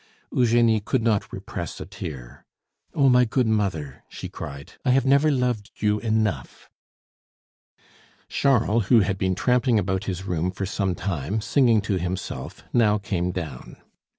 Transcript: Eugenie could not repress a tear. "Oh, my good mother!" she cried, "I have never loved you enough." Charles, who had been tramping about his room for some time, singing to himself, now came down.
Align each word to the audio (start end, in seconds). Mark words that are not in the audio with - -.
Eugenie 0.31 0.79
could 0.79 1.03
not 1.03 1.31
repress 1.31 1.79
a 1.79 1.85
tear. 1.85 2.43
"Oh, 2.95 3.07
my 3.07 3.23
good 3.23 3.45
mother!" 3.45 4.03
she 4.09 4.29
cried, 4.29 4.73
"I 4.83 4.89
have 4.89 5.05
never 5.05 5.29
loved 5.29 5.69
you 5.75 5.99
enough." 5.99 6.71
Charles, 8.27 8.87
who 8.87 9.01
had 9.01 9.19
been 9.19 9.35
tramping 9.35 9.77
about 9.77 10.05
his 10.05 10.23
room 10.23 10.49
for 10.49 10.65
some 10.65 10.95
time, 10.95 11.39
singing 11.39 11.81
to 11.81 11.99
himself, 11.99 12.63
now 12.73 12.97
came 12.97 13.29
down. 13.29 13.77